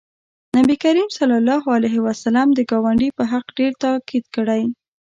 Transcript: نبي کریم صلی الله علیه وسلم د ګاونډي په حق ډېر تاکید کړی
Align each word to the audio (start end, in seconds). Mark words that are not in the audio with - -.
نبي 0.57 0.75
کریم 0.83 1.07
صلی 1.17 1.35
الله 1.41 1.63
علیه 1.75 1.97
وسلم 2.07 2.47
د 2.53 2.59
ګاونډي 2.71 3.09
په 3.17 3.23
حق 3.31 3.47
ډېر 3.57 3.71
تاکید 3.83 4.25
کړی 4.35 4.61